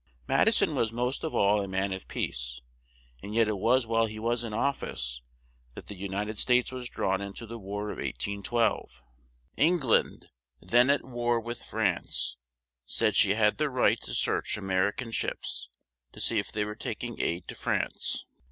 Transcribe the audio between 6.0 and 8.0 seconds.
nit ed States was drawn in to the War of